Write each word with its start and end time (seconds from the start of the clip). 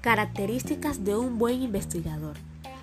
Características 0.00 1.04
de 1.04 1.14
un 1.14 1.36
buen 1.36 1.60
investigador. 1.60 2.34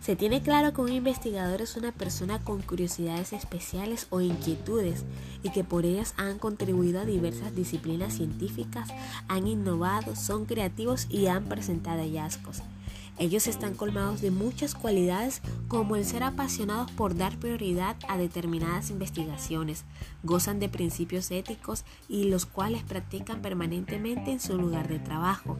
Se 0.00 0.14
tiene 0.14 0.42
claro 0.42 0.72
que 0.72 0.80
un 0.80 0.92
investigador 0.92 1.60
es 1.60 1.76
una 1.76 1.90
persona 1.90 2.38
con 2.38 2.62
curiosidades 2.62 3.32
especiales 3.32 4.06
o 4.10 4.20
inquietudes 4.20 5.02
y 5.42 5.50
que 5.50 5.64
por 5.64 5.84
ellas 5.84 6.14
han 6.16 6.38
contribuido 6.38 7.00
a 7.00 7.04
diversas 7.04 7.52
disciplinas 7.56 8.14
científicas, 8.14 8.90
han 9.26 9.48
innovado, 9.48 10.14
son 10.14 10.44
creativos 10.44 11.08
y 11.10 11.26
han 11.26 11.46
presentado 11.46 12.00
hallazgos. 12.00 12.62
Ellos 13.18 13.48
están 13.48 13.74
colmados 13.74 14.20
de 14.20 14.30
muchas 14.30 14.76
cualidades 14.76 15.42
como 15.66 15.96
el 15.96 16.04
ser 16.04 16.22
apasionados 16.22 16.92
por 16.92 17.16
dar 17.16 17.36
prioridad 17.38 17.96
a 18.08 18.18
determinadas 18.18 18.88
investigaciones, 18.90 19.84
gozan 20.22 20.60
de 20.60 20.68
principios 20.68 21.32
éticos 21.32 21.84
y 22.08 22.24
los 22.24 22.46
cuales 22.46 22.84
practican 22.84 23.42
permanentemente 23.42 24.30
en 24.30 24.38
su 24.38 24.56
lugar 24.56 24.86
de 24.86 25.00
trabajo. 25.00 25.58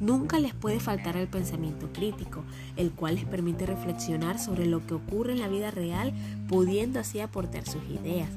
Nunca 0.00 0.38
les 0.40 0.54
puede 0.54 0.80
faltar 0.80 1.16
el 1.16 1.28
pensamiento 1.28 1.88
crítico, 1.92 2.42
el 2.76 2.90
cual 2.90 3.14
les 3.14 3.24
permite 3.24 3.64
reflexionar 3.64 4.38
sobre 4.38 4.66
lo 4.66 4.84
que 4.86 4.94
ocurre 4.94 5.32
en 5.32 5.40
la 5.40 5.48
vida 5.48 5.70
real, 5.70 6.12
pudiendo 6.48 6.98
así 6.98 7.20
aportar 7.20 7.64
sus 7.66 7.82
ideas. 7.84 8.30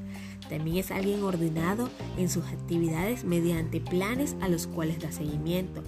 También 0.50 0.78
es 0.78 0.92
alguien 0.92 1.24
ordenado 1.24 1.90
en 2.18 2.30
sus 2.30 2.46
actividades 2.46 3.24
mediante 3.24 3.82
planes 3.82 4.36
a 4.40 4.48
los 4.48 4.68
cuales 4.68 5.00
da 5.00 5.12
seguimiento. 5.12 5.84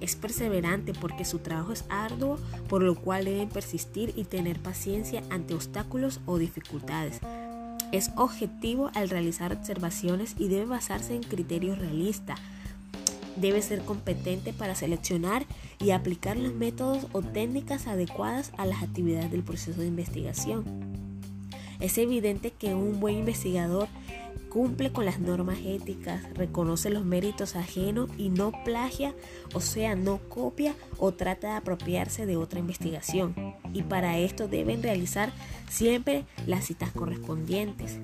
Es 0.00 0.16
perseverante 0.16 0.92
porque 0.92 1.24
su 1.24 1.38
trabajo 1.38 1.72
es 1.72 1.84
arduo, 1.88 2.36
por 2.68 2.82
lo 2.82 2.96
cual 2.96 3.24
deben 3.24 3.48
persistir 3.48 4.12
y 4.16 4.24
tener 4.24 4.58
paciencia 4.58 5.22
ante 5.30 5.54
obstáculos 5.54 6.20
o 6.26 6.38
dificultades. 6.38 7.20
Es 7.92 8.10
objetivo 8.16 8.90
al 8.94 9.08
realizar 9.08 9.52
observaciones 9.52 10.34
y 10.38 10.48
debe 10.48 10.64
basarse 10.64 11.14
en 11.14 11.22
criterios 11.22 11.78
realistas 11.78 12.40
Debe 13.36 13.62
ser 13.62 13.82
competente 13.82 14.52
para 14.52 14.74
seleccionar 14.74 15.46
y 15.78 15.90
aplicar 15.90 16.36
los 16.36 16.54
métodos 16.54 17.06
o 17.12 17.22
técnicas 17.22 17.86
adecuadas 17.86 18.52
a 18.58 18.66
las 18.66 18.82
actividades 18.82 19.30
del 19.30 19.42
proceso 19.42 19.80
de 19.80 19.86
investigación. 19.86 20.64
Es 21.80 21.98
evidente 21.98 22.52
que 22.52 22.74
un 22.74 23.00
buen 23.00 23.18
investigador 23.18 23.88
cumple 24.52 24.92
con 24.92 25.06
las 25.06 25.18
normas 25.18 25.58
éticas, 25.64 26.22
reconoce 26.34 26.90
los 26.90 27.06
méritos 27.06 27.56
ajenos 27.56 28.10
y 28.18 28.28
no 28.28 28.52
plagia, 28.64 29.14
o 29.54 29.60
sea, 29.60 29.96
no 29.96 30.18
copia 30.28 30.74
o 30.98 31.12
trata 31.12 31.48
de 31.48 31.54
apropiarse 31.54 32.26
de 32.26 32.36
otra 32.36 32.60
investigación. 32.60 33.34
Y 33.72 33.82
para 33.82 34.18
esto 34.18 34.48
deben 34.48 34.82
realizar 34.82 35.32
siempre 35.70 36.26
las 36.46 36.66
citas 36.66 36.92
correspondientes. 36.92 37.98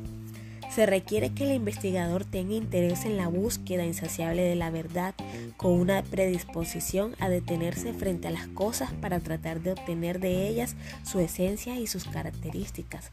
Se 0.70 0.86
requiere 0.86 1.30
que 1.30 1.44
el 1.44 1.54
investigador 1.54 2.24
tenga 2.24 2.54
interés 2.54 3.04
en 3.04 3.16
la 3.16 3.28
búsqueda 3.28 3.84
insaciable 3.84 4.42
de 4.42 4.54
la 4.54 4.70
verdad, 4.70 5.14
con 5.56 5.72
una 5.72 6.02
predisposición 6.02 7.14
a 7.18 7.28
detenerse 7.28 7.92
frente 7.92 8.28
a 8.28 8.30
las 8.30 8.46
cosas 8.48 8.92
para 9.00 9.20
tratar 9.20 9.60
de 9.60 9.72
obtener 9.72 10.20
de 10.20 10.48
ellas 10.48 10.76
su 11.04 11.20
esencia 11.20 11.78
y 11.78 11.86
sus 11.86 12.04
características. 12.04 13.10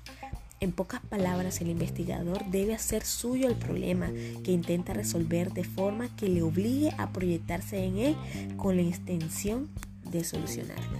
En 0.59 0.71
pocas 0.71 1.01
palabras, 1.01 1.59
el 1.61 1.69
investigador 1.69 2.45
debe 2.45 2.73
hacer 2.73 3.03
suyo 3.03 3.47
el 3.47 3.55
problema 3.55 4.09
que 4.43 4.51
intenta 4.51 4.93
resolver 4.93 5.51
de 5.51 5.63
forma 5.63 6.15
que 6.15 6.29
le 6.29 6.41
obligue 6.41 6.91
a 6.97 7.11
proyectarse 7.11 7.83
en 7.83 7.97
él 7.97 8.15
con 8.57 8.75
la 8.75 8.81
intención 8.81 9.69
de 10.09 10.23
solucionarlo. 10.23 10.99